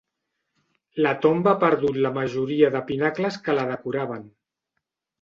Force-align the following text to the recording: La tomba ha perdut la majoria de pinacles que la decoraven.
La 1.07 1.11
tomba 1.25 1.53
ha 1.53 1.59
perdut 1.65 2.01
la 2.07 2.13
majoria 2.17 2.75
de 2.79 2.83
pinacles 2.91 3.41
que 3.47 3.59
la 3.63 3.71
decoraven. 3.77 4.29